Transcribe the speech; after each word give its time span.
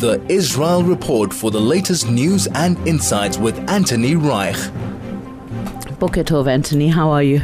The 0.00 0.20
Israel 0.28 0.82
Report 0.82 1.32
for 1.32 1.50
the 1.50 1.60
latest 1.60 2.10
news 2.10 2.48
and 2.48 2.76
insights 2.86 3.38
with 3.38 3.56
Anthony 3.70 4.16
Reich. 4.16 4.56
Boker 5.98 6.24
Tov, 6.24 6.48
Anthony, 6.48 6.88
how 6.88 7.10
are 7.10 7.22
you? 7.22 7.42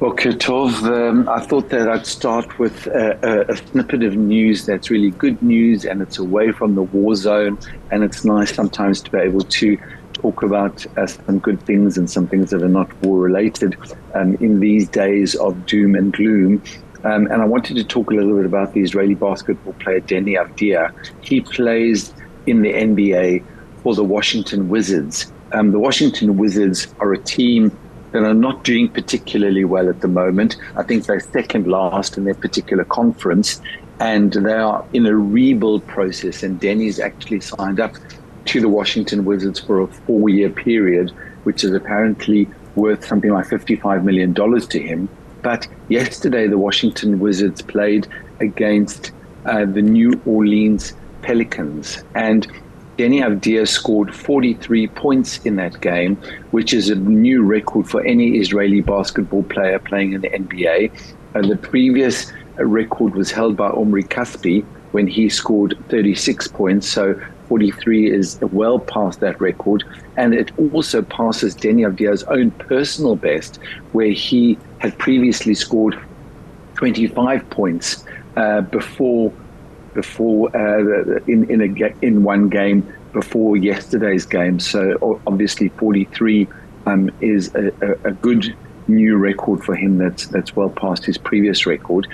Boker 0.00 0.32
Tov, 0.32 0.82
um, 0.82 1.28
I 1.28 1.38
thought 1.38 1.68
that 1.68 1.88
I'd 1.88 2.06
start 2.06 2.58
with 2.58 2.88
a, 2.88 3.16
a, 3.22 3.52
a, 3.52 3.56
snippet 3.56 4.02
of 4.02 4.16
news 4.16 4.66
that's 4.66 4.90
really 4.90 5.10
good 5.10 5.40
news 5.40 5.84
and 5.84 6.02
it's 6.02 6.18
away 6.18 6.50
from 6.50 6.74
the 6.74 6.82
war 6.82 7.14
zone. 7.14 7.56
And 7.92 8.02
it's 8.02 8.24
nice 8.24 8.52
sometimes 8.52 9.00
to 9.02 9.12
be 9.12 9.18
able 9.18 9.42
to 9.42 9.78
talk 10.12 10.42
about 10.42 10.84
uh, 10.96 11.06
some 11.06 11.38
good 11.38 11.60
things 11.62 11.96
and 11.96 12.10
some 12.10 12.26
things 12.26 12.50
that 12.50 12.62
are 12.62 12.68
not 12.68 12.92
war 13.04 13.20
related 13.20 13.76
um, 14.14 14.34
in 14.40 14.58
these 14.58 14.88
days 14.88 15.36
of 15.36 15.66
doom 15.66 15.94
and 15.94 16.12
gloom. 16.12 16.60
Um, 17.04 17.26
and 17.26 17.42
I 17.42 17.44
wanted 17.44 17.76
to 17.76 17.84
talk 17.84 18.10
a 18.10 18.14
little 18.14 18.36
bit 18.36 18.46
about 18.46 18.74
the 18.74 18.80
Israeli 18.80 19.14
basketball 19.14 19.72
player 19.74 20.00
Deni 20.00 20.36
Avdija. 20.38 20.92
He 21.20 21.40
plays 21.40 22.14
in 22.46 22.62
the 22.62 22.72
NBA 22.72 23.44
for 23.82 23.94
the 23.94 24.04
Washington 24.04 24.68
Wizards. 24.68 25.32
Um, 25.52 25.72
the 25.72 25.78
Washington 25.78 26.36
Wizards 26.36 26.94
are 27.00 27.12
a 27.12 27.18
team 27.18 27.76
that 28.12 28.22
are 28.22 28.34
not 28.34 28.62
doing 28.62 28.88
particularly 28.88 29.64
well 29.64 29.88
at 29.88 30.00
the 30.00 30.08
moment. 30.08 30.56
I 30.76 30.82
think 30.82 31.06
they're 31.06 31.20
second 31.20 31.66
last 31.66 32.16
in 32.16 32.24
their 32.24 32.34
particular 32.34 32.84
conference, 32.84 33.60
and 34.00 34.32
they 34.32 34.52
are 34.52 34.84
in 34.92 35.06
a 35.06 35.16
rebuild 35.16 35.86
process. 35.86 36.42
And 36.42 36.60
Deni's 36.60 37.00
actually 37.00 37.40
signed 37.40 37.80
up 37.80 37.94
to 38.46 38.60
the 38.60 38.68
Washington 38.68 39.24
Wizards 39.24 39.58
for 39.58 39.80
a 39.80 39.86
four 39.86 40.28
year 40.28 40.50
period, 40.50 41.10
which 41.44 41.64
is 41.64 41.72
apparently 41.72 42.48
worth 42.74 43.04
something 43.04 43.32
like 43.32 43.46
$55 43.46 44.04
million 44.04 44.34
to 44.34 44.78
him. 44.80 45.08
But 45.42 45.68
yesterday, 45.88 46.46
the 46.46 46.58
Washington 46.58 47.18
Wizards 47.18 47.62
played 47.62 48.06
against 48.40 49.12
uh, 49.44 49.64
the 49.64 49.82
New 49.82 50.20
Orleans 50.24 50.94
Pelicans. 51.22 52.04
And 52.14 52.46
Deni 52.98 53.20
Avdija 53.22 53.66
scored 53.66 54.14
43 54.14 54.86
points 54.88 55.38
in 55.44 55.56
that 55.56 55.80
game, 55.80 56.16
which 56.50 56.72
is 56.72 56.90
a 56.90 56.94
new 56.94 57.42
record 57.42 57.88
for 57.88 58.04
any 58.04 58.38
Israeli 58.38 58.80
basketball 58.80 59.42
player 59.44 59.78
playing 59.78 60.12
in 60.12 60.20
the 60.20 60.30
NBA. 60.30 60.92
And 61.34 61.50
the 61.50 61.56
previous 61.56 62.30
record 62.56 63.14
was 63.14 63.30
held 63.30 63.56
by 63.56 63.70
Omri 63.70 64.04
Caspi 64.04 64.64
when 64.92 65.06
he 65.06 65.28
scored 65.28 65.76
36 65.88 66.48
points. 66.48 66.88
So 66.88 67.20
43 67.52 68.10
is 68.10 68.40
well 68.50 68.78
past 68.78 69.20
that 69.20 69.38
record. 69.38 69.84
And 70.16 70.32
it 70.32 70.50
also 70.58 71.02
passes 71.02 71.54
Deni 71.54 71.86
Avdija's 71.86 72.22
own 72.22 72.50
personal 72.52 73.14
best, 73.14 73.58
where 73.92 74.12
he 74.12 74.56
had 74.78 74.96
previously 74.96 75.54
scored 75.54 76.00
25 76.76 77.50
points 77.50 78.06
uh, 78.36 78.62
before 78.62 79.30
before 79.92 80.48
uh, 80.56 81.18
in 81.26 81.50
in 81.50 81.60
a 81.60 81.94
in 82.00 82.24
one 82.24 82.48
game 82.48 82.90
before 83.12 83.58
yesterday's 83.58 84.24
game. 84.24 84.58
So 84.58 85.20
obviously 85.26 85.68
43 85.68 86.48
um, 86.86 87.10
is 87.20 87.54
a, 87.54 87.70
a, 88.04 88.12
good 88.12 88.56
new 88.88 89.18
record 89.18 89.62
for 89.62 89.74
him. 89.74 89.98
That's 89.98 90.26
that's 90.28 90.56
well 90.56 90.70
past 90.70 91.04
his 91.04 91.18
previous 91.18 91.66
record. 91.66 92.06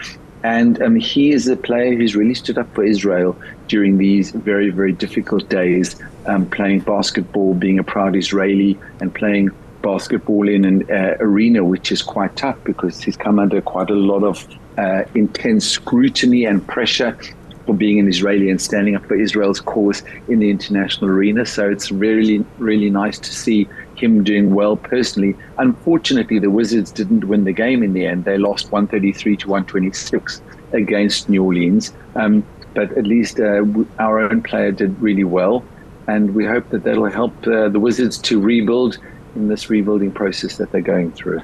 And 0.49 0.81
um, 0.81 0.97
he 0.97 1.31
is 1.33 1.47
a 1.47 1.57
player 1.57 1.95
who's 1.95 2.17
really 2.17 2.33
stood 2.33 2.57
up 2.57 2.75
for 2.75 2.83
Israel 2.83 3.37
during 3.67 3.99
these 3.99 4.31
very, 4.31 4.71
very 4.71 4.93
difficult 4.93 5.47
days, 5.51 5.95
um, 6.25 6.47
playing 6.49 6.81
basketball, 6.81 7.53
being 7.53 7.79
a 7.79 7.85
proud 7.85 8.17
Israeli, 8.17 8.79
and 9.01 9.15
playing 9.15 9.51
basketball 9.83 10.49
in 10.49 10.65
an 10.65 10.91
uh, 10.91 11.17
arena 11.21 11.63
which 11.63 11.93
is 11.93 12.01
quite 12.01 12.35
tough 12.35 12.57
because 12.65 12.99
he's 13.03 13.15
come 13.15 13.39
under 13.39 13.61
quite 13.61 13.91
a 13.91 14.01
lot 14.13 14.25
of 14.25 14.49
uh, 14.79 15.03
intense 15.15 15.69
scrutiny 15.69 16.47
and 16.47 16.67
pressure 16.67 17.15
for 17.67 17.75
being 17.75 17.99
an 17.99 18.09
Israeli 18.09 18.49
and 18.49 18.59
standing 18.59 18.97
up 18.97 19.05
for 19.05 19.21
Israel's 19.21 19.61
cause 19.61 20.03
in 20.29 20.39
the 20.39 20.49
international 20.49 21.11
arena. 21.11 21.45
So 21.45 21.69
it's 21.69 21.93
really, 21.93 22.43
really 22.57 22.89
nice 22.89 23.19
to 23.19 23.35
see 23.35 23.69
him 23.99 24.25
doing 24.25 24.55
well 24.55 24.77
personally. 24.77 25.37
Unfortunately, 25.59 26.39
the 26.39 26.51
Wizards 26.51 26.91
didn't 26.91 27.25
win 27.25 27.45
the 27.45 27.53
game 27.53 27.83
in 27.83 27.93
the 27.93 28.07
end. 28.07 28.25
They 28.25 28.39
lost 28.39 28.73
133 28.73 29.37
to 29.39 29.49
126 29.49 30.43
against 30.73 31.29
New 31.29 31.45
Orleans. 31.45 31.93
Um, 32.15 32.45
but 32.75 32.97
at 32.97 33.07
least 33.07 33.41
uh, 33.41 33.65
our 33.99 34.21
own 34.21 34.43
player 34.43 34.71
did 34.71 35.01
really 35.01 35.25
well. 35.25 35.65
And 36.07 36.35
we 36.35 36.47
hope 36.47 36.69
that 36.71 36.85
that'll 36.85 37.11
help 37.11 37.35
uh, 37.47 37.69
the 37.69 37.81
Wizards 37.81 38.19
to 38.19 38.41
rebuild 38.41 38.99
in 39.39 39.49
this 39.49 39.71
rebuilding 39.71 40.11
process 40.11 40.57
that 40.57 40.73
they're 40.73 40.81
going 40.81 41.13
through. 41.13 41.41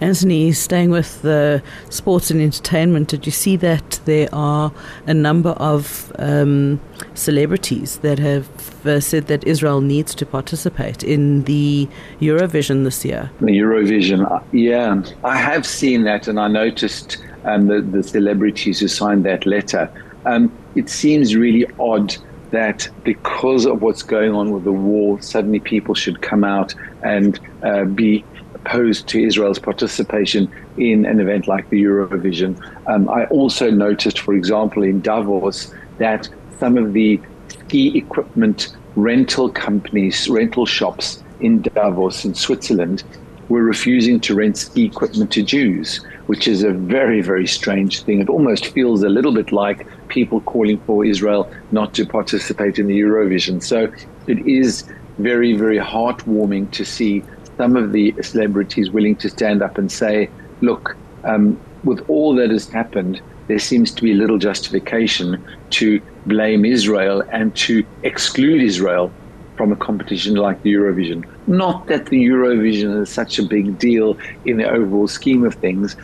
Anthony, 0.00 0.52
staying 0.52 0.90
with 0.90 1.22
the 1.22 1.62
sports 1.90 2.30
and 2.30 2.40
entertainment, 2.40 3.08
did 3.08 3.26
you 3.26 3.32
see 3.32 3.56
that 3.56 4.00
there 4.04 4.28
are 4.32 4.72
a 5.06 5.14
number 5.14 5.50
of 5.50 6.12
um, 6.18 6.80
celebrities 7.14 7.98
that 7.98 8.18
have 8.18 8.86
uh, 8.86 9.00
said 9.00 9.26
that 9.26 9.44
Israel 9.44 9.80
needs 9.80 10.14
to 10.14 10.26
participate 10.26 11.02
in 11.02 11.44
the 11.44 11.88
Eurovision 12.20 12.84
this 12.84 13.04
year? 13.04 13.30
The 13.40 13.46
Eurovision, 13.46 14.30
uh, 14.30 14.42
yeah. 14.52 15.02
I 15.24 15.36
have 15.36 15.66
seen 15.66 16.04
that 16.04 16.28
and 16.28 16.38
I 16.38 16.48
noticed 16.48 17.18
um, 17.44 17.66
the, 17.66 17.80
the 17.80 18.02
celebrities 18.02 18.80
who 18.80 18.88
signed 18.88 19.24
that 19.24 19.46
letter. 19.46 19.90
Um, 20.24 20.52
it 20.74 20.88
seems 20.88 21.34
really 21.34 21.66
odd 21.78 22.16
that 22.50 22.88
because 23.04 23.66
of 23.66 23.82
what's 23.82 24.02
going 24.02 24.32
on 24.32 24.50
with 24.50 24.64
the 24.64 24.72
war, 24.72 25.20
suddenly 25.20 25.60
people 25.60 25.94
should 25.94 26.20
come 26.20 26.44
out 26.44 26.74
and 27.02 27.40
uh, 27.62 27.84
be 27.84 28.24
opposed 28.54 29.06
to 29.08 29.22
Israel's 29.22 29.58
participation 29.58 30.50
in 30.76 31.06
an 31.06 31.20
event 31.20 31.48
like 31.48 31.68
the 31.70 31.82
Eurovision. 31.82 32.60
Um, 32.86 33.08
I 33.08 33.24
also 33.26 33.70
noticed, 33.70 34.18
for 34.18 34.34
example, 34.34 34.82
in 34.82 35.00
Davos, 35.00 35.72
that 35.98 36.28
some 36.58 36.76
of 36.76 36.92
the 36.92 37.20
ski 37.48 37.96
equipment 37.96 38.76
rental 38.96 39.48
companies, 39.48 40.28
rental 40.28 40.66
shops 40.66 41.22
in 41.40 41.62
Davos 41.62 42.24
in 42.24 42.34
Switzerland, 42.34 43.02
were 43.48 43.62
refusing 43.62 44.20
to 44.20 44.34
rent 44.34 44.56
ski 44.58 44.84
equipment 44.84 45.32
to 45.32 45.42
Jews 45.42 46.04
which 46.30 46.46
is 46.46 46.62
a 46.62 46.70
very, 46.70 47.20
very 47.20 47.44
strange 47.44 48.04
thing. 48.04 48.20
It 48.20 48.28
almost 48.28 48.66
feels 48.66 49.02
a 49.02 49.08
little 49.08 49.32
bit 49.32 49.50
like 49.50 49.84
people 50.06 50.40
calling 50.42 50.78
for 50.86 51.04
Israel 51.04 51.50
not 51.72 51.92
to 51.94 52.06
participate 52.06 52.78
in 52.78 52.86
the 52.86 53.00
Eurovision. 53.00 53.60
So 53.60 53.92
it 54.28 54.38
is 54.46 54.84
very, 55.18 55.54
very 55.54 55.78
heartwarming 55.78 56.70
to 56.70 56.84
see 56.84 57.24
some 57.56 57.74
of 57.74 57.90
the 57.90 58.14
celebrities 58.22 58.92
willing 58.92 59.16
to 59.16 59.28
stand 59.28 59.60
up 59.60 59.76
and 59.76 59.90
say, 59.90 60.30
look, 60.60 60.96
um, 61.24 61.60
with 61.82 62.08
all 62.08 62.36
that 62.36 62.50
has 62.50 62.68
happened, 62.68 63.20
there 63.48 63.58
seems 63.58 63.90
to 63.90 64.00
be 64.00 64.14
little 64.14 64.38
justification 64.38 65.44
to 65.70 66.00
blame 66.26 66.64
Israel 66.64 67.24
and 67.32 67.56
to 67.56 67.84
exclude 68.04 68.62
Israel 68.62 69.10
from 69.56 69.72
a 69.72 69.76
competition 69.76 70.36
like 70.36 70.62
the 70.62 70.72
Eurovision. 70.72 71.26
Not 71.48 71.88
that 71.88 72.06
the 72.06 72.24
Eurovision 72.24 73.02
is 73.02 73.10
such 73.10 73.40
a 73.40 73.42
big 73.42 73.78
deal 73.78 74.16
in 74.44 74.58
the 74.58 74.70
overall 74.70 75.08
scheme 75.08 75.44
of 75.44 75.54
things, 75.56 75.96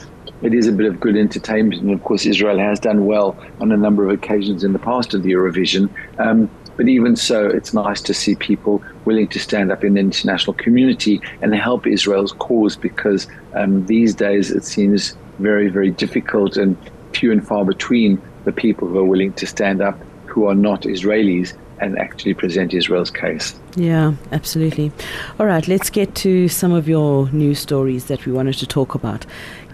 it 0.42 0.54
is 0.54 0.66
a 0.66 0.72
bit 0.72 0.86
of 0.86 1.00
good 1.00 1.16
entertainment. 1.16 1.80
And 1.82 1.92
of 1.92 2.02
course, 2.02 2.26
Israel 2.26 2.58
has 2.58 2.80
done 2.80 3.06
well 3.06 3.36
on 3.60 3.72
a 3.72 3.76
number 3.76 4.04
of 4.04 4.10
occasions 4.10 4.64
in 4.64 4.72
the 4.72 4.78
past 4.78 5.14
of 5.14 5.22
the 5.22 5.32
Eurovision. 5.32 5.88
Um, 6.18 6.50
but 6.76 6.88
even 6.88 7.16
so, 7.16 7.46
it's 7.46 7.72
nice 7.72 8.02
to 8.02 8.12
see 8.12 8.34
people 8.34 8.82
willing 9.06 9.28
to 9.28 9.38
stand 9.38 9.72
up 9.72 9.82
in 9.82 9.94
the 9.94 10.00
international 10.00 10.52
community 10.54 11.22
and 11.40 11.54
help 11.54 11.86
Israel's 11.86 12.32
cause 12.32 12.76
because 12.76 13.26
um, 13.54 13.86
these 13.86 14.14
days 14.14 14.50
it 14.50 14.64
seems 14.64 15.16
very, 15.38 15.68
very 15.68 15.90
difficult 15.90 16.56
and 16.56 16.76
few 17.14 17.32
and 17.32 17.46
far 17.46 17.64
between 17.64 18.20
the 18.44 18.52
people 18.52 18.86
who 18.88 18.98
are 18.98 19.04
willing 19.04 19.32
to 19.34 19.46
stand 19.46 19.80
up 19.80 19.98
who 20.26 20.46
are 20.46 20.54
not 20.54 20.82
Israelis 20.82 21.56
and 21.78 21.98
actually 21.98 22.34
present 22.34 22.74
Israel's 22.74 23.10
case. 23.10 23.58
Yeah, 23.74 24.14
absolutely. 24.32 24.92
All 25.38 25.46
right, 25.46 25.66
let's 25.68 25.90
get 25.90 26.14
to 26.16 26.48
some 26.48 26.72
of 26.72 26.88
your 26.88 27.30
news 27.30 27.58
stories 27.58 28.06
that 28.06 28.24
we 28.26 28.32
wanted 28.32 28.54
to 28.54 28.66
talk 28.66 28.94
about. 28.94 29.26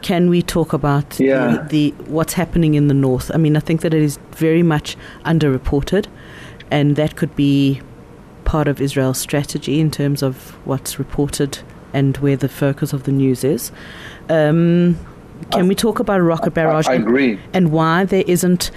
Can 0.03 0.29
we 0.29 0.43
talk 0.43 0.73
about 0.73 1.19
yeah. 1.19 1.65
the, 1.69 1.93
the 1.95 2.05
what's 2.11 2.35
happening 2.35 2.75
in 2.75 2.89
the 2.89 2.95
north? 2.95 3.31
I 3.33 3.39
mean, 3.39 3.57
I 3.57 3.61
think 3.61 3.81
that 3.83 3.95
it 3.95 4.03
is 4.03 4.19
very 4.33 4.63
much 4.63 4.97
underreported, 5.25 6.07
and 6.71 6.97
that 6.97 7.17
could 7.17 7.35
be 7.37 7.81
part 8.45 8.69
of 8.69 8.81
Israel's 8.81 9.19
strategy 9.19 9.81
in 9.81 9.91
terms 9.91 10.23
of 10.23 10.51
what's 10.67 10.99
reported 10.99 11.61
and 11.93 12.17
where 12.19 12.37
the 12.37 12.49
focus 12.49 12.93
of 12.93 13.05
the 13.05 13.13
news 13.13 13.45
is. 13.45 13.71
Um, 14.29 14.99
can 15.51 15.69
we 15.69 15.75
talk 15.75 15.99
about 15.99 16.21
a 16.21 16.23
rocket 16.23 16.53
barrage? 16.53 16.87
I, 16.87 16.93
I 16.93 16.95
agree. 16.97 17.39
And 17.53 17.73
why 17.73 18.05
there 18.05 18.25
isn't 18.27 18.71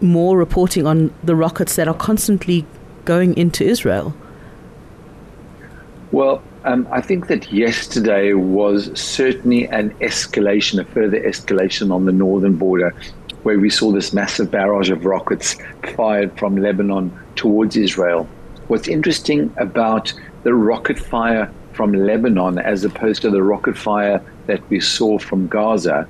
more 0.00 0.36
reporting 0.38 0.86
on 0.86 1.12
the 1.22 1.34
rockets 1.34 1.76
that 1.76 1.88
are 1.88 1.94
constantly 1.94 2.64
going 3.04 3.36
into 3.36 3.64
Israel? 3.64 4.14
Well, 6.12 6.42
um, 6.64 6.88
I 6.90 7.00
think 7.00 7.28
that 7.28 7.52
yesterday 7.52 8.32
was 8.32 8.90
certainly 8.98 9.68
an 9.68 9.90
escalation, 10.00 10.80
a 10.80 10.84
further 10.84 11.20
escalation 11.20 11.92
on 11.92 12.04
the 12.04 12.12
northern 12.12 12.56
border, 12.56 12.94
where 13.42 13.58
we 13.58 13.70
saw 13.70 13.92
this 13.92 14.12
massive 14.12 14.50
barrage 14.50 14.90
of 14.90 15.04
rockets 15.04 15.56
fired 15.94 16.36
from 16.38 16.56
Lebanon 16.56 17.16
towards 17.36 17.76
Israel. 17.76 18.28
What's 18.66 18.88
interesting 18.88 19.54
about 19.56 20.12
the 20.42 20.54
rocket 20.54 20.98
fire 20.98 21.50
from 21.72 21.92
Lebanon 21.92 22.58
as 22.58 22.84
opposed 22.84 23.22
to 23.22 23.30
the 23.30 23.42
rocket 23.42 23.78
fire 23.78 24.20
that 24.46 24.68
we 24.68 24.80
saw 24.80 25.18
from 25.18 25.46
Gaza 25.46 26.08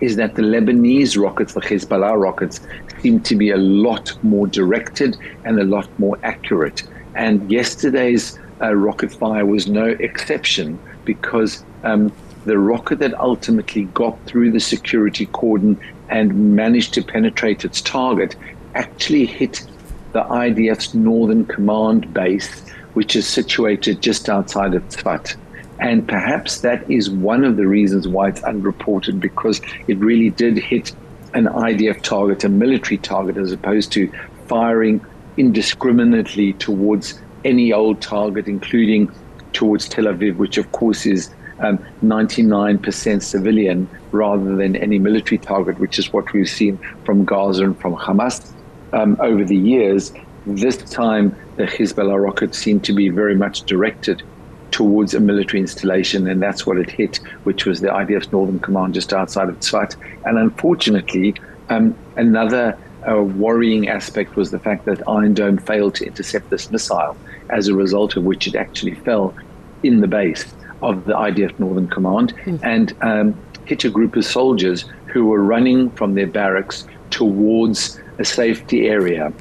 is 0.00 0.16
that 0.16 0.34
the 0.34 0.42
Lebanese 0.42 1.20
rockets, 1.20 1.54
the 1.54 1.60
Hezbollah 1.60 2.20
rockets, 2.20 2.60
seem 3.00 3.20
to 3.20 3.34
be 3.34 3.50
a 3.50 3.56
lot 3.56 4.16
more 4.22 4.46
directed 4.46 5.16
and 5.44 5.58
a 5.58 5.64
lot 5.64 5.88
more 5.98 6.18
accurate. 6.22 6.82
And 7.14 7.50
yesterday's 7.50 8.38
uh, 8.60 8.74
rocket 8.74 9.12
fire 9.12 9.44
was 9.44 9.66
no 9.66 9.86
exception 9.86 10.78
because 11.04 11.64
um, 11.84 12.12
the 12.44 12.58
rocket 12.58 12.98
that 13.00 13.18
ultimately 13.18 13.84
got 13.86 14.18
through 14.26 14.52
the 14.52 14.60
security 14.60 15.26
cordon 15.26 15.78
and 16.08 16.54
managed 16.54 16.94
to 16.94 17.02
penetrate 17.02 17.64
its 17.64 17.80
target 17.80 18.36
actually 18.74 19.26
hit 19.26 19.66
the 20.12 20.22
IDF's 20.22 20.94
Northern 20.94 21.44
Command 21.44 22.12
base, 22.14 22.68
which 22.94 23.16
is 23.16 23.26
situated 23.26 24.00
just 24.00 24.28
outside 24.28 24.74
of 24.74 24.88
Tzfat. 24.88 25.36
And 25.78 26.08
perhaps 26.08 26.60
that 26.60 26.88
is 26.90 27.10
one 27.10 27.44
of 27.44 27.56
the 27.56 27.66
reasons 27.66 28.08
why 28.08 28.28
it's 28.28 28.42
unreported 28.42 29.20
because 29.20 29.60
it 29.88 29.98
really 29.98 30.30
did 30.30 30.56
hit 30.56 30.94
an 31.34 31.46
IDF 31.46 32.00
target, 32.02 32.44
a 32.44 32.48
military 32.48 32.96
target, 32.96 33.36
as 33.36 33.52
opposed 33.52 33.92
to 33.92 34.10
firing 34.46 35.04
indiscriminately 35.36 36.54
towards 36.54 37.20
any 37.46 37.72
old 37.72 38.02
target, 38.02 38.48
including 38.48 39.10
towards 39.52 39.88
Tel 39.88 40.04
Aviv, 40.04 40.36
which 40.36 40.58
of 40.58 40.70
course 40.72 41.06
is 41.06 41.30
um, 41.60 41.78
99% 42.02 43.22
civilian 43.22 43.88
rather 44.10 44.56
than 44.56 44.76
any 44.76 44.98
military 44.98 45.38
target, 45.38 45.78
which 45.78 45.98
is 45.98 46.12
what 46.12 46.32
we've 46.32 46.48
seen 46.48 46.78
from 47.04 47.24
Gaza 47.24 47.64
and 47.64 47.80
from 47.80 47.94
Hamas 47.96 48.52
um, 48.92 49.16
over 49.20 49.44
the 49.44 49.56
years. 49.56 50.12
This 50.46 50.76
time, 50.90 51.34
the 51.56 51.64
Hezbollah 51.64 52.22
rocket 52.22 52.54
seemed 52.54 52.84
to 52.84 52.92
be 52.92 53.08
very 53.08 53.34
much 53.34 53.62
directed 53.62 54.22
towards 54.70 55.14
a 55.14 55.20
military 55.20 55.60
installation, 55.60 56.28
and 56.28 56.42
that's 56.42 56.66
what 56.66 56.76
it 56.76 56.90
hit, 56.90 57.16
which 57.44 57.64
was 57.64 57.80
the 57.80 57.88
IDF's 57.88 58.30
Northern 58.32 58.58
Command 58.60 58.94
just 58.94 59.12
outside 59.12 59.48
of 59.48 59.58
Tzfat. 59.60 59.96
And 60.24 60.38
unfortunately, 60.38 61.34
um, 61.70 61.96
another 62.16 62.78
uh, 63.08 63.22
worrying 63.22 63.88
aspect 63.88 64.36
was 64.36 64.50
the 64.50 64.58
fact 64.58 64.84
that 64.84 65.06
Iron 65.08 65.34
Dome 65.34 65.58
failed 65.58 65.94
to 65.96 66.06
intercept 66.06 66.50
this 66.50 66.70
missile, 66.70 67.16
as 67.50 67.68
a 67.68 67.74
result 67.74 68.16
of 68.16 68.24
which 68.24 68.46
it 68.46 68.54
actually 68.54 68.94
fell 68.94 69.34
in 69.82 70.00
the 70.00 70.08
base 70.08 70.54
of 70.82 71.04
the 71.04 71.12
IDF 71.14 71.58
Northern 71.58 71.88
Command 71.88 72.34
mm. 72.44 72.60
and 72.62 72.94
um, 73.02 73.34
hit 73.64 73.84
a 73.84 73.90
group 73.90 74.16
of 74.16 74.24
soldiers 74.24 74.84
who 75.06 75.26
were 75.26 75.42
running 75.42 75.90
from 75.90 76.14
their 76.14 76.26
barracks 76.26 76.86
towards 77.10 78.00
a 78.18 78.24
safety 78.24 78.88
area. 78.88 79.32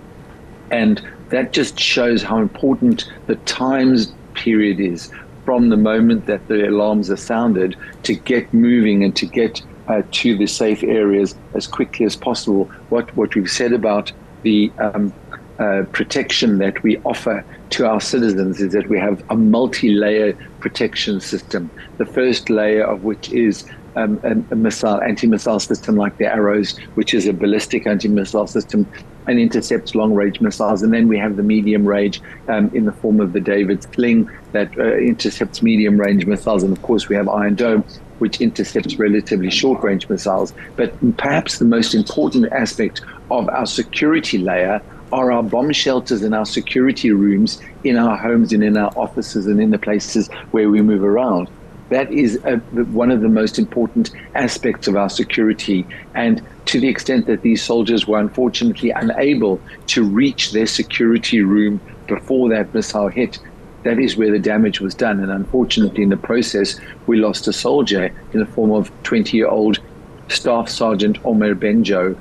And 0.72 1.02
that 1.30 1.54
just 1.54 1.80
shows 1.80 2.24
how 2.24 2.38
important 2.38 3.12
the 3.28 3.36
times 3.38 4.13
period 4.34 4.80
is 4.80 5.12
from 5.44 5.69
the 5.69 5.78
moment 5.78 6.25
that 6.25 6.48
the 6.48 6.68
alarms 6.68 7.10
are 7.10 7.18
sounded 7.18 7.75
to 8.04 8.13
get 8.16 8.54
moving 8.54 9.04
and 9.04 9.16
to 9.16 9.25
get 9.25 9.62
uh, 9.88 10.01
to 10.12 10.36
the 10.38 10.48
safe 10.48 10.84
areas 10.84 11.36
as 11.54 11.68
quickly 11.68 12.06
as 12.06 12.16
possible. 12.16 12.66
What 12.90 13.16
what 13.16 13.36
we've 13.36 13.50
said 13.50 13.72
about 13.72 14.12
the 14.42 14.72
um, 14.80 15.13
uh, 15.60 15.84
protection 15.92 16.57
that 16.57 16.81
we 16.84 16.98
offer 17.00 17.46
to 17.69 17.88
our 17.88 18.02
citizens 18.02 18.60
is 18.60 18.74
that 18.74 18.90
we 18.90 19.00
have 19.00 19.24
a 19.30 19.36
multi-layer 19.36 20.34
protection 20.60 21.19
system. 21.19 21.69
The 21.98 22.06
first 22.06 22.50
layer 22.50 22.84
of 22.84 23.04
which 23.04 23.30
is 23.31 23.66
um, 23.96 24.19
a, 24.24 24.31
a, 24.54 24.56
missile 24.56 25.02
anti-missile 25.02 25.60
system 25.60 25.96
like 25.96 26.18
the 26.18 26.25
Arrows, 26.25 26.78
which 26.96 27.13
is 27.13 27.28
a 27.28 27.34
ballistic 27.34 27.88
anti-missile 27.88 28.48
system 28.48 28.86
and 29.28 29.40
intercepts 29.40 29.96
long-range 29.96 30.42
missiles. 30.42 30.84
And 30.84 30.94
then 30.94 31.07
we 31.07 31.18
have 31.18 31.38
the 31.38 31.44
medium 31.44 31.86
range 31.86 32.22
um, 32.48 32.69
in 32.74 32.86
the 32.86 32.92
form 32.92 33.19
of 33.19 33.34
the 33.34 33.40
David 33.40 33.84
Sling 33.94 34.30
that 34.51 34.78
uh, 34.78 34.98
intercepts 34.98 35.62
medium-range 35.62 36.25
missiles. 36.25 36.63
And 36.63 36.75
of 36.75 36.84
course, 36.84 37.08
we 37.08 37.16
have 37.16 37.28
Iron 37.30 37.56
Dome, 37.56 37.84
which 38.19 38.42
intercepts 38.42 38.96
relatively 38.96 39.50
short-range 39.50 40.10
missiles. 40.10 40.54
But 40.75 40.94
perhaps 41.18 41.60
the 41.60 41.66
most 41.66 41.96
important 41.96 42.51
aspect 42.51 43.01
of 43.31 43.48
our 43.50 43.66
security 43.66 44.38
layer 44.38 44.81
are 45.12 45.31
our 45.31 45.44
bomb 45.44 45.72
shelters 45.72 46.22
and 46.22 46.34
our 46.34 46.46
security 46.46 47.12
rooms 47.12 47.62
in 47.84 47.98
our 47.98 48.18
homes 48.18 48.52
and 48.54 48.63
in 48.63 48.78
our 48.78 48.92
offices 48.96 49.48
and 49.48 49.62
in 49.62 49.72
the 49.72 49.78
places 49.78 50.28
where 50.52 50.69
we 50.69 50.81
move 50.81 51.04
around. 51.04 51.50
That 51.90 52.12
is 52.12 52.40
a, 52.46 52.57
one 52.57 53.12
of 53.12 53.22
the 53.22 53.30
most 53.30 53.60
important 53.60 54.10
aspects 54.34 54.88
of 54.88 54.96
our 54.96 55.10
security. 55.10 55.86
And 56.16 56.42
to 56.66 56.80
the 56.80 56.88
extent 56.88 57.28
that 57.28 57.44
these 57.44 57.62
soldiers 57.62 58.07
were 58.07 58.19
unfortunately 58.19 58.90
unable 58.90 59.62
to 59.88 60.04
reach 60.04 60.52
their 60.52 60.66
security 60.66 61.42
room 61.42 61.80
before 62.08 62.50
that 62.50 62.74
missile 62.74 63.08
hit, 63.08 63.38
that 63.84 64.00
is 64.00 64.18
where 64.18 64.31
the 64.31 64.40
damage 64.40 64.81
was 64.81 64.96
done. 64.96 65.19
And 65.19 65.31
unfortunately, 65.31 66.01
in 66.01 66.10
the 66.10 66.18
process, 66.18 66.80
we 67.06 67.18
lost 67.18 67.48
a 67.48 67.54
soldier 67.54 68.12
in 68.34 68.40
the 68.40 68.48
form 68.48 68.72
of 68.72 68.92
20 69.04 69.38
year 69.38 69.48
old 69.48 69.80
Staff 70.28 70.69
Sergeant 70.69 71.24
Omer 71.24 71.54
Benjo, 71.54 72.18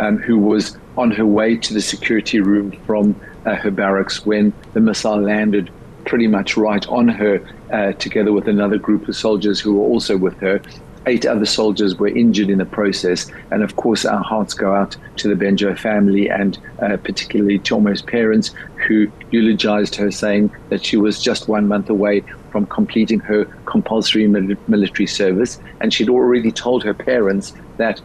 um, 0.00 0.18
who 0.18 0.38
was 0.38 0.76
on 0.96 1.10
her 1.10 1.26
way 1.26 1.56
to 1.56 1.74
the 1.74 1.80
security 1.80 2.40
room 2.40 2.72
from 2.86 3.18
uh, 3.46 3.54
her 3.56 3.70
barracks 3.70 4.24
when 4.24 4.52
the 4.72 4.80
missile 4.80 5.20
landed 5.20 5.70
pretty 6.04 6.26
much 6.26 6.56
right 6.56 6.86
on 6.88 7.08
her, 7.08 7.40
uh, 7.72 7.92
together 7.92 8.32
with 8.32 8.48
another 8.48 8.78
group 8.78 9.08
of 9.08 9.16
soldiers 9.16 9.60
who 9.60 9.74
were 9.74 9.84
also 9.84 10.16
with 10.16 10.38
her. 10.38 10.60
Eight 11.06 11.26
other 11.26 11.44
soldiers 11.44 11.96
were 11.96 12.08
injured 12.08 12.48
in 12.48 12.58
the 12.58 12.64
process. 12.64 13.30
And 13.50 13.62
of 13.62 13.76
course, 13.76 14.06
our 14.06 14.22
hearts 14.22 14.54
go 14.54 14.74
out 14.74 14.96
to 15.16 15.28
the 15.28 15.34
Benjo 15.34 15.78
family 15.78 16.30
and 16.30 16.58
uh, 16.80 16.96
particularly 16.96 17.60
Omer's 17.70 18.00
parents 18.00 18.54
who 18.86 19.10
eulogized 19.30 19.94
her, 19.96 20.10
saying 20.10 20.50
that 20.70 20.84
she 20.84 20.96
was 20.96 21.22
just 21.22 21.46
one 21.46 21.68
month 21.68 21.90
away 21.90 22.24
from 22.50 22.64
completing 22.66 23.20
her 23.20 23.44
compulsory 23.66 24.26
military 24.28 25.06
service. 25.06 25.60
And 25.80 25.92
she'd 25.92 26.08
already 26.08 26.52
told 26.52 26.84
her 26.84 26.94
parents 26.94 27.52
that 27.76 28.00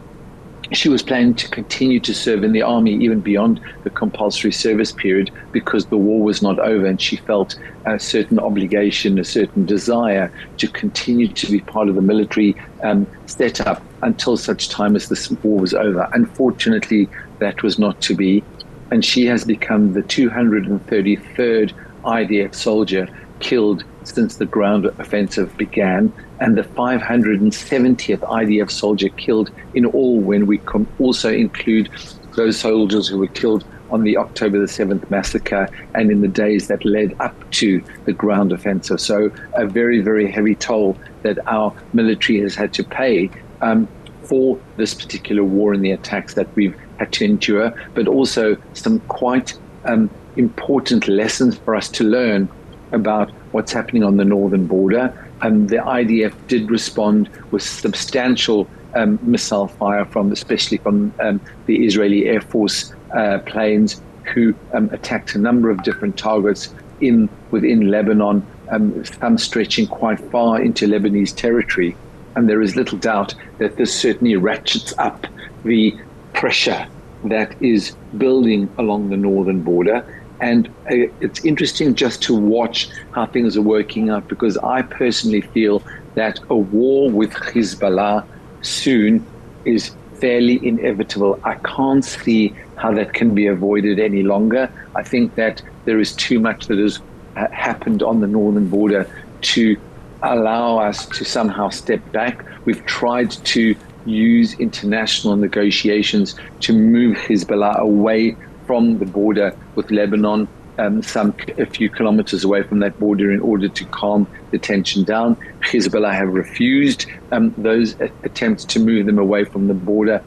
she 0.72 0.88
was 0.88 1.02
planning 1.02 1.34
to 1.34 1.48
continue 1.48 1.98
to 2.00 2.14
serve 2.14 2.44
in 2.44 2.52
the 2.52 2.62
army 2.62 2.94
even 2.94 3.20
beyond 3.20 3.60
the 3.82 3.90
compulsory 3.90 4.52
service 4.52 4.92
period 4.92 5.30
because 5.52 5.86
the 5.86 5.96
war 5.96 6.22
was 6.22 6.42
not 6.42 6.58
over 6.58 6.86
and 6.86 7.00
she 7.00 7.16
felt 7.16 7.58
a 7.86 7.98
certain 7.98 8.38
obligation, 8.38 9.18
a 9.18 9.24
certain 9.24 9.66
desire 9.66 10.32
to 10.58 10.68
continue 10.68 11.28
to 11.28 11.50
be 11.50 11.60
part 11.60 11.88
of 11.88 11.96
the 11.96 12.02
military 12.02 12.54
um, 12.82 13.06
setup 13.26 13.82
until 14.02 14.36
such 14.36 14.68
time 14.68 14.94
as 14.94 15.08
this 15.08 15.30
war 15.30 15.58
was 15.58 15.74
over. 15.74 16.08
Unfortunately, 16.12 17.08
that 17.38 17.62
was 17.62 17.78
not 17.78 18.00
to 18.02 18.14
be. 18.14 18.42
And 18.90 19.04
she 19.04 19.26
has 19.26 19.44
become 19.44 19.92
the 19.92 20.02
233rd 20.02 21.72
IDF 22.04 22.54
soldier 22.54 23.08
killed 23.40 23.84
since 24.04 24.36
the 24.36 24.46
ground 24.46 24.86
offensive 24.86 25.56
began, 25.56 26.12
and 26.40 26.56
the 26.56 26.62
570th 26.62 28.20
IDF 28.20 28.70
soldier 28.70 29.08
killed 29.10 29.50
in 29.74 29.86
all 29.86 30.20
when 30.20 30.46
we 30.46 30.58
com- 30.58 30.88
also 30.98 31.30
include 31.32 31.90
those 32.36 32.58
soldiers 32.58 33.08
who 33.08 33.18
were 33.18 33.28
killed 33.28 33.64
on 33.90 34.04
the 34.04 34.16
October 34.16 34.58
the 34.58 34.66
7th 34.66 35.08
massacre 35.10 35.68
and 35.94 36.10
in 36.10 36.20
the 36.20 36.28
days 36.28 36.68
that 36.68 36.84
led 36.84 37.14
up 37.20 37.34
to 37.50 37.82
the 38.04 38.12
ground 38.12 38.52
offensive. 38.52 39.00
So, 39.00 39.30
a 39.54 39.66
very, 39.66 40.00
very 40.00 40.30
heavy 40.30 40.54
toll 40.54 40.96
that 41.22 41.38
our 41.46 41.74
military 41.92 42.40
has 42.40 42.54
had 42.54 42.72
to 42.74 42.84
pay 42.84 43.30
um, 43.60 43.88
for 44.22 44.58
this 44.76 44.94
particular 44.94 45.42
war 45.42 45.72
and 45.72 45.84
the 45.84 45.90
attacks 45.90 46.34
that 46.34 46.54
we've 46.54 46.76
had 46.98 47.12
to 47.12 47.24
endure, 47.24 47.74
but 47.94 48.06
also 48.06 48.56
some 48.74 49.00
quite 49.00 49.58
um, 49.84 50.08
important 50.36 51.08
lessons 51.08 51.58
for 51.58 51.74
us 51.74 51.88
to 51.88 52.04
learn 52.04 52.48
about 52.92 53.30
what's 53.52 53.72
happening 53.72 54.04
on 54.04 54.16
the 54.16 54.24
northern 54.24 54.66
border. 54.66 55.12
And 55.42 55.68
the 55.68 55.76
IDF 55.76 56.34
did 56.48 56.70
respond 56.70 57.30
with 57.50 57.62
substantial 57.62 58.68
um, 58.94 59.18
missile 59.22 59.68
fire 59.68 60.04
from, 60.04 60.32
especially 60.32 60.78
from 60.78 61.14
um, 61.20 61.40
the 61.66 61.84
Israeli 61.84 62.26
Air 62.26 62.40
Force 62.40 62.92
uh, 63.14 63.38
planes, 63.46 64.02
who 64.34 64.54
um, 64.74 64.90
attacked 64.92 65.34
a 65.34 65.38
number 65.38 65.70
of 65.70 65.82
different 65.82 66.18
targets 66.18 66.74
in 67.00 67.28
within 67.50 67.88
Lebanon, 67.90 68.46
um, 68.70 69.04
some 69.04 69.38
stretching 69.38 69.86
quite 69.86 70.20
far 70.30 70.60
into 70.60 70.86
Lebanese 70.86 71.34
territory. 71.34 71.96
And 72.36 72.48
there 72.48 72.62
is 72.62 72.76
little 72.76 72.98
doubt 72.98 73.34
that 73.58 73.76
this 73.76 73.94
certainly 73.94 74.36
ratchets 74.36 74.94
up 74.98 75.26
the 75.64 75.98
pressure 76.34 76.86
that 77.24 77.60
is 77.60 77.96
building 78.16 78.72
along 78.78 79.10
the 79.10 79.16
northern 79.16 79.62
border 79.62 80.04
And 80.40 80.72
it's 80.86 81.44
interesting 81.44 81.94
just 81.94 82.22
to 82.22 82.34
watch 82.34 82.88
how 83.12 83.26
things 83.26 83.56
are 83.56 83.62
working 83.62 84.08
out 84.08 84.26
because 84.28 84.56
I 84.58 84.82
personally 84.82 85.42
feel 85.42 85.82
that 86.14 86.40
a 86.48 86.56
war 86.56 87.10
with 87.10 87.32
Hezbollah 87.32 88.24
soon 88.62 89.24
is 89.64 89.94
fairly 90.14 90.64
inevitable. 90.66 91.38
I 91.44 91.54
can't 91.56 92.04
see 92.04 92.54
how 92.76 92.92
that 92.94 93.12
can 93.12 93.34
be 93.34 93.46
avoided 93.46 93.98
any 93.98 94.22
longer. 94.22 94.72
I 94.94 95.02
think 95.02 95.34
that 95.34 95.62
there 95.84 96.00
is 96.00 96.12
too 96.14 96.40
much 96.40 96.66
that 96.66 96.78
has 96.78 97.00
uh, 97.36 97.48
happened 97.50 98.02
on 98.02 98.20
the 98.20 98.26
northern 98.26 98.68
border 98.68 99.08
to 99.42 99.76
allow 100.22 100.78
us 100.78 101.06
to 101.06 101.24
somehow 101.24 101.68
step 101.70 102.00
back. 102.12 102.44
We've 102.64 102.84
tried 102.86 103.30
to 103.30 103.74
use 104.06 104.58
international 104.58 105.36
negotiations 105.36 106.34
to 106.60 106.72
move 106.72 107.16
Hezbollah 107.16 107.78
away 107.78 108.36
from 108.70 109.00
the 109.00 109.04
border 109.04 109.52
with 109.74 109.90
Lebanon, 109.90 110.46
um, 110.78 111.02
some 111.02 111.34
a 111.58 111.66
few 111.66 111.90
kilometers 111.90 112.44
away 112.44 112.62
from 112.62 112.78
that 112.78 112.96
border, 113.00 113.32
in 113.32 113.40
order 113.40 113.68
to 113.68 113.84
calm 113.86 114.28
the 114.52 114.58
tension 114.58 115.02
down. 115.02 115.34
Hezbollah 115.62 116.14
have 116.14 116.28
refused 116.28 117.06
um, 117.32 117.52
those 117.58 117.96
attempts 118.22 118.64
to 118.66 118.78
move 118.78 119.06
them 119.06 119.18
away 119.18 119.42
from 119.42 119.66
the 119.66 119.74
border. 119.74 120.22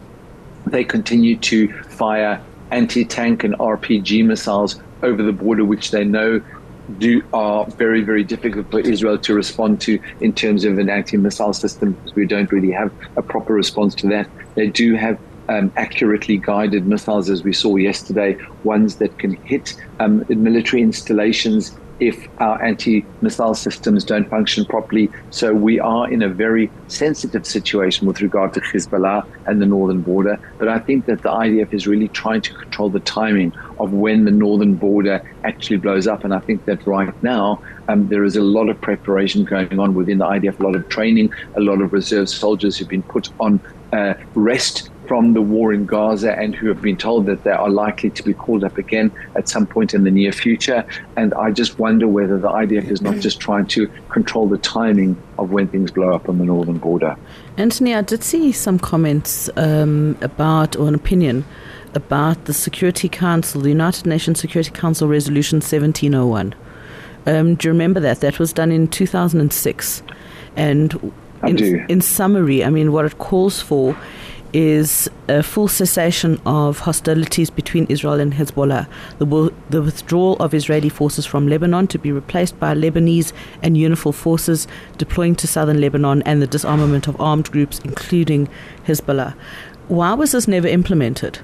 They 0.68 0.84
continue 0.84 1.38
to 1.38 1.72
fire 1.84 2.44
anti-tank 2.72 3.46
and 3.46 3.54
RPG 3.60 4.26
missiles 4.26 4.78
over 5.04 5.24
the 5.24 5.32
border, 5.32 5.64
which 5.64 5.92
they 5.92 6.04
know 6.04 6.42
do 7.00 7.24
are 7.32 7.66
very 7.84 8.02
very 8.02 8.26
difficult 8.26 8.70
for 8.70 8.82
Israel 8.82 9.18
to 9.18 9.34
respond 9.34 9.80
to 9.80 9.98
in 10.20 10.34
terms 10.34 10.66
of 10.66 10.78
an 10.78 10.90
anti-missile 10.90 11.54
system 11.54 11.96
we 12.16 12.26
don't 12.26 12.52
really 12.52 12.72
have 12.72 12.92
a 13.16 13.22
proper 13.22 13.54
response 13.54 13.96
to 13.96 14.08
that. 14.10 14.28
They 14.56 14.68
do 14.68 14.96
have 14.96 15.18
um, 15.50 15.72
accurately 15.76 16.38
guided 16.38 16.86
missiles, 16.88 17.30
as 17.30 17.44
we 17.44 17.54
saw 17.54 17.76
yesterday, 17.76 18.38
ones 18.64 18.98
that 18.98 19.18
can 19.20 19.34
hit 19.34 19.76
um, 20.00 20.26
military 20.30 20.82
installations 20.82 21.76
if 22.00 22.28
our 22.40 22.62
anti 22.64 23.06
missile 23.22 23.54
systems 23.54 24.04
don't 24.04 24.30
function 24.30 24.66
properly. 24.66 25.12
So 25.30 25.54
we 25.54 25.80
are 25.80 26.12
in 26.12 26.22
a 26.22 26.30
very 26.30 26.72
sensitive 26.88 27.46
situation 27.46 28.08
with 28.08 28.22
regard 28.22 28.54
to 28.54 28.62
Hezbollah 28.62 29.26
and 29.46 29.62
the 29.62 29.66
northern 29.66 30.02
border. 30.02 30.40
But 30.58 30.68
I 30.68 30.80
think 30.80 31.06
that 31.06 31.22
the 31.22 31.30
IDF 31.30 31.74
is 31.74 31.88
really 31.88 32.08
trying 32.10 32.42
to 32.42 32.54
control 32.54 32.90
the 32.90 33.00
timing 33.00 33.54
of 33.80 33.94
when 33.94 34.26
the 34.26 34.32
northern 34.32 34.76
border 34.76 35.22
actually 35.44 35.78
blows 35.78 36.08
up. 36.08 36.24
And 36.24 36.34
I 36.34 36.40
think 36.40 36.66
that 36.66 36.86
right 36.88 37.14
now 37.24 37.62
um, 37.88 38.08
there 38.08 38.24
is 38.24 38.36
a 38.36 38.42
lot 38.42 38.70
of 38.70 38.80
preparation 38.82 39.46
going 39.46 39.80
on 39.80 39.94
within 39.94 40.18
the 40.18 40.26
IDF, 40.26 40.60
a 40.60 40.64
lot 40.64 40.76
of 40.76 40.90
training, 40.90 41.32
a 41.56 41.62
lot 41.62 41.82
of 41.82 41.94
reserve 41.94 42.30
soldiers 42.30 42.78
who've 42.78 42.88
been 42.88 43.04
put 43.04 43.30
on 43.40 43.62
uh, 43.92 44.16
rest 44.34 44.90
from 45.08 45.34
the 45.34 45.42
war 45.42 45.74
in 45.74 45.86
Gaza 45.86 46.38
and 46.38 46.56
who 46.56 46.68
have 46.68 46.82
been 46.82 46.98
told 46.98 47.26
that 47.26 47.44
they 47.44 47.52
are 47.52 47.70
likely 47.70 48.10
to 48.12 48.24
be 48.24 48.34
called 48.34 48.64
up 48.64 48.78
again 48.78 49.12
at 49.36 49.50
some 49.50 49.66
point 49.66 49.94
in 49.94 50.04
the 50.04 50.12
near 50.12 50.32
future. 50.32 50.86
And 51.16 51.34
I 51.34 51.52
just 51.52 51.80
wonder 51.80 52.08
whether 52.08 52.38
the 52.38 52.50
IDF 52.50 52.90
is 52.90 53.02
not 53.02 53.16
just 53.16 53.40
trying 53.40 53.68
to 53.68 53.88
control 54.10 54.48
the 54.48 54.58
timing 54.58 55.16
of 55.38 55.52
when 55.52 55.68
things 55.68 55.92
blow 55.92 56.14
up 56.14 56.30
on 56.30 56.38
the 56.38 56.46
northern 56.46 56.78
border. 56.78 57.18
Anthony, 57.58 57.94
I 57.94 58.02
did 58.02 58.24
see 58.24 58.52
some 58.52 58.80
comments 58.80 59.50
um, 59.58 60.18
about, 60.22 60.76
or 60.76 60.88
an 60.88 60.96
opinion 60.96 61.46
about 61.96 62.46
the 62.46 62.54
Security 62.54 63.10
Council, 63.10 63.62
the 63.62 63.70
United 63.70 64.06
Nations 64.06 64.40
Security 64.40 64.72
Council 64.72 65.08
Resolution 65.08 65.58
1701. 65.58 66.56
Um, 67.26 67.56
do 67.56 67.68
you 67.68 67.72
remember 67.72 68.00
that? 68.00 68.22
That 68.22 68.40
was 68.40 68.52
done 68.52 68.72
in 68.72 68.88
2006. 68.88 70.04
And 70.56 71.14
in, 71.44 71.86
in 71.90 72.02
summary, 72.02 72.64
I 72.64 72.70
mean, 72.70 72.92
what 72.92 73.06
it 73.06 73.18
calls 73.18 73.62
for 73.62 73.98
is 74.54 75.10
a 75.28 75.42
full 75.42 75.68
cessation 75.68 76.40
of 76.46 76.80
hostilities 76.80 77.50
between 77.50 77.86
Israel 77.88 78.20
and 78.20 78.34
Hezbollah, 78.34 78.88
the, 79.18 79.54
the, 79.70 79.82
withdrawal 79.82 80.36
of 80.38 80.54
Israeli 80.54 80.90
forces 80.90 81.26
from 81.26 81.48
Lebanon 81.48 81.88
to 81.88 81.98
be 81.98 82.12
replaced 82.12 82.60
by 82.60 82.76
Lebanese 82.76 83.34
and 83.64 83.76
UNIFIL 83.76 84.14
forces 84.14 84.68
deploying 84.98 85.36
to 85.36 85.48
southern 85.48 85.82
Lebanon, 85.82 86.22
and 86.24 86.42
the 86.42 86.48
disarmament 86.48 87.08
of 87.08 87.20
armed 87.20 87.52
groups, 87.52 87.80
including 87.80 88.48
Hezbollah. 88.86 89.34
Why 89.88 90.14
was 90.14 90.32
this 90.32 90.48
never 90.48 90.68
implemented? 90.68 91.40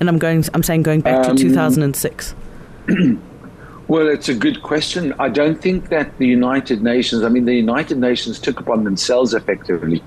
And 0.00 0.08
I'm 0.08 0.18
going. 0.18 0.44
I'm 0.54 0.62
saying 0.62 0.84
going 0.84 1.00
back 1.00 1.26
um, 1.26 1.36
to 1.36 1.42
2006. 1.42 2.34
Well, 3.88 4.06
it's 4.06 4.28
a 4.28 4.34
good 4.34 4.62
question. 4.62 5.14
I 5.18 5.30
don't 5.30 5.58
think 5.58 5.88
that 5.88 6.18
the 6.18 6.26
United 6.26 6.82
Nations, 6.82 7.24
I 7.24 7.30
mean, 7.30 7.46
the 7.46 7.54
United 7.54 7.96
Nations 7.96 8.38
took 8.38 8.60
upon 8.60 8.84
themselves 8.84 9.32
effectively 9.32 10.02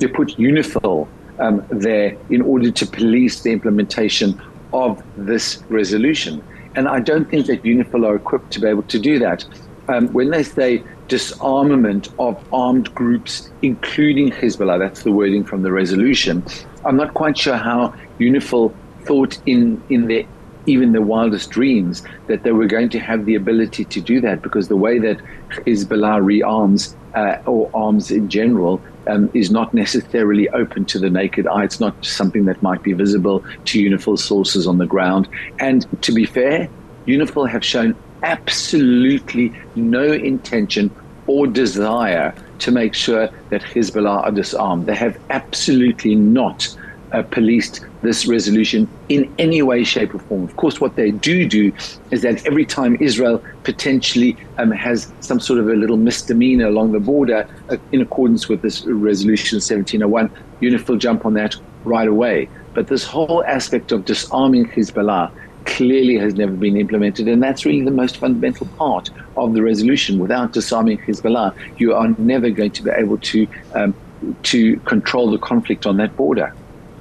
to 0.00 0.08
put 0.08 0.30
UNIFIL 0.30 1.06
um, 1.40 1.64
there 1.70 2.16
in 2.30 2.42
order 2.42 2.70
to 2.70 2.86
police 2.86 3.42
the 3.42 3.50
implementation 3.50 4.40
of 4.72 5.02
this 5.16 5.62
resolution. 5.68 6.42
And 6.76 6.88
I 6.88 7.00
don't 7.00 7.28
think 7.28 7.46
that 7.46 7.62
UNIFIL 7.64 8.06
are 8.06 8.14
equipped 8.14 8.52
to 8.52 8.60
be 8.60 8.68
able 8.68 8.84
to 8.84 8.98
do 8.98 9.18
that. 9.18 9.44
Um, 9.88 10.08
when 10.12 10.30
they 10.30 10.44
say 10.44 10.84
disarmament 11.08 12.08
of 12.20 12.42
armed 12.52 12.94
groups, 12.94 13.50
including 13.62 14.30
Hezbollah, 14.30 14.78
that's 14.78 15.02
the 15.02 15.10
wording 15.10 15.42
from 15.42 15.62
the 15.62 15.72
resolution, 15.72 16.44
I'm 16.84 16.96
not 16.96 17.14
quite 17.14 17.36
sure 17.36 17.56
how 17.56 17.94
UNIFIL 18.20 18.72
thought 19.02 19.38
in, 19.46 19.82
in 19.88 20.06
their 20.06 20.24
even 20.70 20.92
the 20.92 21.02
wildest 21.02 21.50
dreams 21.50 22.02
that 22.28 22.42
they 22.44 22.52
were 22.52 22.66
going 22.66 22.88
to 22.90 23.00
have 23.00 23.24
the 23.24 23.34
ability 23.34 23.84
to 23.84 24.00
do 24.00 24.20
that 24.20 24.40
because 24.42 24.68
the 24.68 24.76
way 24.76 24.98
that 24.98 25.18
Hezbollah 25.66 26.22
rearms 26.22 26.94
uh, 27.14 27.42
or 27.46 27.70
arms 27.74 28.10
in 28.10 28.28
general 28.28 28.80
um, 29.08 29.28
is 29.34 29.50
not 29.50 29.74
necessarily 29.74 30.48
open 30.50 30.84
to 30.86 30.98
the 30.98 31.10
naked 31.10 31.46
eye. 31.46 31.64
It's 31.64 31.80
not 31.80 32.04
something 32.04 32.44
that 32.44 32.62
might 32.62 32.82
be 32.82 32.92
visible 32.92 33.44
to 33.64 33.82
UNIFIL 33.82 34.18
sources 34.18 34.66
on 34.66 34.78
the 34.78 34.86
ground. 34.86 35.28
And 35.58 35.86
to 36.02 36.12
be 36.12 36.24
fair, 36.24 36.68
UNIFIL 37.06 37.48
have 37.50 37.64
shown 37.64 37.96
absolutely 38.22 39.52
no 39.74 40.04
intention 40.12 40.90
or 41.26 41.46
desire 41.46 42.34
to 42.60 42.70
make 42.70 42.94
sure 42.94 43.28
that 43.48 43.62
Hezbollah 43.62 44.24
are 44.24 44.30
disarmed. 44.30 44.86
They 44.86 44.94
have 44.94 45.18
absolutely 45.30 46.14
not 46.14 46.68
uh, 47.12 47.22
policed 47.22 47.84
this 48.02 48.26
resolution 48.26 48.88
in 49.08 49.32
any 49.38 49.62
way, 49.62 49.84
shape, 49.84 50.14
or 50.14 50.18
form. 50.20 50.44
Of 50.44 50.56
course, 50.56 50.80
what 50.80 50.96
they 50.96 51.10
do 51.10 51.46
do 51.46 51.72
is 52.10 52.22
that 52.22 52.46
every 52.46 52.64
time 52.64 52.96
Israel 53.00 53.42
potentially 53.64 54.36
um, 54.58 54.70
has 54.70 55.12
some 55.20 55.40
sort 55.40 55.58
of 55.58 55.68
a 55.68 55.74
little 55.74 55.96
misdemeanor 55.96 56.66
along 56.66 56.92
the 56.92 57.00
border 57.00 57.48
uh, 57.68 57.76
in 57.92 58.00
accordance 58.00 58.48
with 58.48 58.62
this 58.62 58.84
resolution 58.84 59.56
1701, 59.56 60.30
UNIFIL 60.60 60.98
jump 60.98 61.26
on 61.26 61.34
that 61.34 61.56
right 61.84 62.08
away. 62.08 62.48
But 62.74 62.86
this 62.86 63.04
whole 63.04 63.44
aspect 63.44 63.92
of 63.92 64.04
disarming 64.04 64.66
Hezbollah 64.66 65.30
clearly 65.66 66.16
has 66.16 66.34
never 66.34 66.52
been 66.52 66.76
implemented, 66.76 67.28
and 67.28 67.42
that's 67.42 67.64
really 67.64 67.84
the 67.84 67.90
most 67.90 68.16
fundamental 68.16 68.66
part 68.78 69.10
of 69.36 69.54
the 69.54 69.62
resolution. 69.62 70.18
Without 70.18 70.52
disarming 70.52 70.98
Hezbollah, 70.98 71.54
you 71.78 71.94
are 71.94 72.08
never 72.18 72.50
going 72.50 72.70
to 72.72 72.82
be 72.82 72.90
able 72.90 73.18
to 73.18 73.46
um, 73.74 73.94
to 74.42 74.76
control 74.80 75.30
the 75.30 75.38
conflict 75.38 75.86
on 75.86 75.96
that 75.96 76.14
border. 76.16 76.54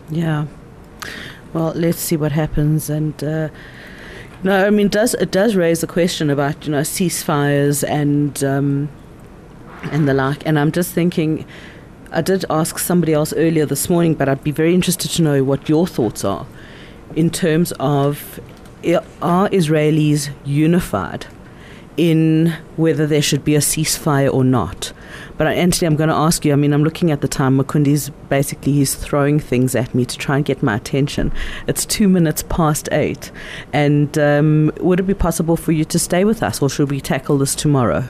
Yeah. 0.10 0.46
Well, 1.54 1.74
let's 1.76 2.00
see 2.00 2.18
what 2.18 2.32
happens. 2.32 2.90
And 2.90 3.24
uh, 3.24 3.50
no, 4.44 4.66
I 4.66 4.70
mean, 4.70 4.88
does 4.88 5.14
it 5.16 5.32
does 5.32 5.56
raise 5.56 5.82
the 5.82 5.88
question 5.88 6.30
about 6.30 6.66
you 6.66 6.72
know 6.72 6.82
ceasefires 6.82 7.88
and 7.88 8.44
um, 8.44 8.90
and 9.92 10.08
the 10.08 10.14
like. 10.14 10.46
And 10.46 10.60
I'm 10.60 10.72
just 10.72 10.94
thinking. 10.94 11.46
I 12.12 12.22
did 12.22 12.44
ask 12.50 12.80
somebody 12.80 13.14
else 13.14 13.34
earlier 13.34 13.68
this 13.68 13.88
morning, 13.88 14.16
but 14.16 14.28
I'd 14.28 14.44
be 14.44 14.50
very 14.50 14.74
interested 14.74 15.12
to 15.12 15.22
know 15.22 15.44
what 15.44 15.70
your 15.70 15.86
thoughts 15.86 16.26
are 16.26 16.48
in 17.16 17.30
terms 17.30 17.72
of 17.80 18.40
are 19.22 19.48
Israelis 19.50 20.32
unified 20.44 21.28
in 22.00 22.56
whether 22.78 23.06
there 23.06 23.22
should 23.22 23.44
be 23.44 23.56
a 23.56 23.60
ceasefire 23.60 24.34
or 24.34 24.46
not. 24.46 24.94
But 25.38 25.48
uh, 25.48 25.50
Anthony, 25.50 25.86
I'm 25.86 25.98
going 25.98 26.10
to 26.10 26.16
ask 26.16 26.46
you. 26.46 26.54
I 26.54 26.56
mean, 26.56 26.72
I'm 26.72 26.84
looking 26.84 27.12
at 27.12 27.20
the 27.20 27.28
time. 27.28 27.58
Makundi's 27.58 28.10
basically 28.30 28.72
he's 28.72 28.96
throwing 28.96 29.38
things 29.38 29.76
at 29.76 29.94
me 29.94 30.06
to 30.06 30.18
try 30.18 30.38
and 30.38 30.46
get 30.46 30.64
my 30.64 30.78
attention. 30.78 31.34
It's 31.68 31.86
two 31.86 32.08
minutes 32.08 32.44
past 32.44 32.88
eight, 32.94 33.32
and 33.74 34.18
um, 34.18 34.72
would 34.80 35.02
it 35.02 35.04
be 35.04 35.14
possible 35.14 35.58
for 35.58 35.74
you 35.74 35.84
to 35.86 36.00
stay 36.00 36.24
with 36.24 36.42
us, 36.42 36.62
or 36.62 36.70
should 36.70 36.90
we 36.90 37.02
tackle 37.02 37.38
this 37.38 37.54
tomorrow? 37.54 38.08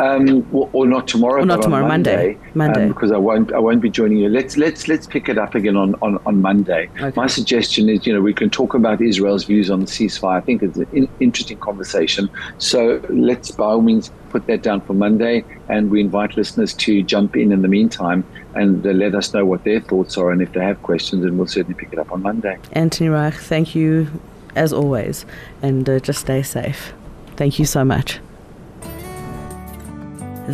Um, 0.00 0.46
or, 0.52 0.86
not 0.86 1.06
tomorrow, 1.06 1.42
or 1.42 1.46
not 1.46 1.62
tomorrow, 1.62 1.86
Monday. 1.86 2.38
Monday, 2.54 2.54
Monday. 2.54 2.82
Um, 2.84 2.88
because 2.88 3.12
I 3.12 3.18
won't, 3.18 3.52
I 3.52 3.58
won't 3.58 3.82
be 3.82 3.90
joining 3.90 4.18
you. 4.18 4.28
Let's 4.28 4.56
let's 4.56 4.88
let's 4.88 5.06
pick 5.06 5.28
it 5.28 5.36
up 5.36 5.54
again 5.54 5.76
on 5.76 5.94
on, 6.00 6.18
on 6.24 6.40
Monday. 6.40 6.88
Okay. 7.00 7.12
My 7.16 7.26
suggestion 7.26 7.88
is, 7.88 8.06
you 8.06 8.12
know, 8.14 8.20
we 8.20 8.32
can 8.32 8.48
talk 8.48 8.72
about 8.74 9.00
Israel's 9.00 9.44
views 9.44 9.70
on 9.70 9.80
the 9.80 9.86
ceasefire. 9.86 10.38
I 10.38 10.40
think 10.40 10.62
it's 10.62 10.78
an 10.78 10.88
in, 10.92 11.08
interesting 11.20 11.58
conversation. 11.58 12.30
So 12.58 13.02
let's, 13.10 13.50
by 13.50 13.66
all 13.66 13.82
means, 13.82 14.10
put 14.30 14.46
that 14.46 14.62
down 14.62 14.80
for 14.80 14.94
Monday, 14.94 15.44
and 15.68 15.90
we 15.90 16.00
invite 16.00 16.36
listeners 16.36 16.72
to 16.74 17.02
jump 17.02 17.36
in 17.36 17.52
in 17.52 17.62
the 17.62 17.68
meantime 17.68 18.24
and 18.54 18.86
uh, 18.86 18.90
let 18.90 19.14
us 19.14 19.34
know 19.34 19.44
what 19.44 19.64
their 19.64 19.80
thoughts 19.80 20.16
are, 20.16 20.30
and 20.30 20.40
if 20.40 20.52
they 20.52 20.64
have 20.64 20.82
questions, 20.82 21.24
and 21.24 21.36
we'll 21.36 21.46
certainly 21.46 21.78
pick 21.78 21.92
it 21.92 21.98
up 21.98 22.10
on 22.10 22.22
Monday. 22.22 22.58
Anthony 22.72 23.10
Reich, 23.10 23.34
thank 23.34 23.74
you 23.74 24.08
as 24.56 24.72
always, 24.72 25.26
and 25.62 25.88
uh, 25.88 26.00
just 26.00 26.20
stay 26.20 26.42
safe. 26.42 26.94
Thank 27.36 27.58
you 27.58 27.64
so 27.64 27.84
much. 27.84 28.18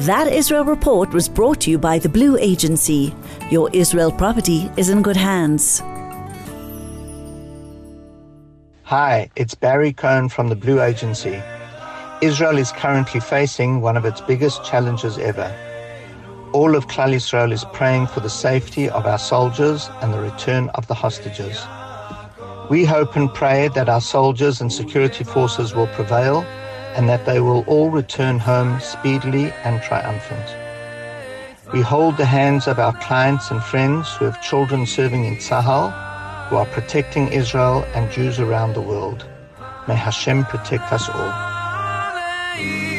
That 0.04 0.30
Israel 0.30 0.66
report 0.66 1.14
was 1.14 1.26
brought 1.26 1.62
to 1.62 1.70
you 1.70 1.78
by 1.78 1.98
the 1.98 2.10
Blue 2.10 2.36
Agency. 2.36 3.14
Your 3.50 3.70
Israel 3.72 4.12
property 4.12 4.70
is 4.76 4.90
in 4.90 5.00
good 5.00 5.16
hands. 5.16 5.80
Hi, 8.82 9.30
it's 9.36 9.54
Barry 9.54 9.94
Cohen 9.94 10.28
from 10.28 10.50
the 10.50 10.54
Blue 10.54 10.82
Agency. 10.82 11.42
Israel 12.20 12.58
is 12.58 12.72
currently 12.72 13.20
facing 13.20 13.80
one 13.80 13.96
of 13.96 14.04
its 14.04 14.20
biggest 14.20 14.62
challenges 14.66 15.16
ever. 15.16 15.50
All 16.52 16.76
of 16.76 16.88
Klal 16.88 17.14
Israel 17.14 17.50
is 17.50 17.64
praying 17.72 18.08
for 18.08 18.20
the 18.20 18.28
safety 18.28 18.90
of 18.90 19.06
our 19.06 19.18
soldiers 19.18 19.88
and 20.02 20.12
the 20.12 20.20
return 20.20 20.68
of 20.74 20.86
the 20.88 20.94
hostages. 20.94 21.58
We 22.68 22.84
hope 22.84 23.16
and 23.16 23.32
pray 23.32 23.68
that 23.68 23.88
our 23.88 24.02
soldiers 24.02 24.60
and 24.60 24.70
security 24.70 25.24
forces 25.24 25.74
will 25.74 25.86
prevail 25.86 26.44
and 26.96 27.08
that 27.08 27.26
they 27.26 27.40
will 27.40 27.62
all 27.66 27.90
return 27.90 28.38
home 28.38 28.80
speedily 28.80 29.52
and 29.64 29.82
triumphant. 29.82 30.56
We 31.72 31.82
hold 31.82 32.16
the 32.16 32.24
hands 32.24 32.66
of 32.66 32.78
our 32.78 32.94
clients 32.94 33.50
and 33.50 33.62
friends 33.62 34.16
who 34.16 34.24
have 34.24 34.40
children 34.40 34.86
serving 34.86 35.24
in 35.24 35.36
Tzahal, 35.36 35.92
who 36.48 36.56
are 36.56 36.66
protecting 36.66 37.28
Israel 37.28 37.84
and 37.94 38.10
Jews 38.10 38.40
around 38.40 38.72
the 38.74 38.80
world. 38.80 39.26
May 39.86 39.96
Hashem 39.96 40.44
protect 40.46 40.92
us 40.92 41.08
all. 41.08 42.95